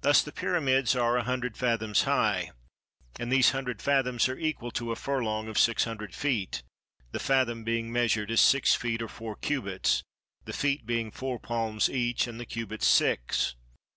Thus 0.00 0.20
the 0.20 0.32
pyramids 0.32 0.96
are 0.96 1.16
a 1.16 1.22
hundred 1.22 1.56
fathoms 1.56 2.02
high; 2.02 2.50
and 3.20 3.30
these 3.30 3.50
hundred 3.52 3.80
fathoms 3.80 4.28
are 4.28 4.36
equal 4.36 4.72
to 4.72 4.90
a 4.90 4.96
furlong 4.96 5.46
of 5.46 5.60
six 5.60 5.84
hundred 5.84 6.12
feet, 6.12 6.64
the 7.12 7.20
fathom 7.20 7.62
being 7.62 7.92
measured 7.92 8.32
as 8.32 8.40
six 8.40 8.74
feet 8.74 9.00
or 9.00 9.06
four 9.06 9.36
cubits, 9.36 10.02
the 10.44 10.52
feet 10.52 10.86
being 10.86 11.12
four 11.12 11.38
palms 11.38 11.88
each, 11.88 12.26
and 12.26 12.40
the 12.40 12.46
cubits 12.46 12.88
six. 12.88 13.54